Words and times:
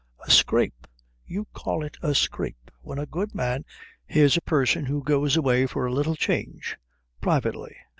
"A 0.25 0.31
scrape! 0.31 0.87
You 1.27 1.45
call 1.53 1.83
it 1.83 1.95
a 2.01 2.15
scrape 2.15 2.71
when 2.81 2.97
a 2.97 3.05
good 3.05 3.35
man" 3.35 3.65
"Here's 4.07 4.35
a 4.35 4.41
person 4.41 4.87
who 4.87 5.03
goes 5.03 5.37
away 5.37 5.67
for 5.67 5.85
a 5.85 5.93
little 5.93 6.15
change 6.15 6.75
privately. 7.21 7.75